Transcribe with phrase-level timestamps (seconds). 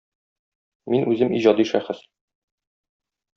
[0.93, 2.01] Мин үзем иҗади шәхес.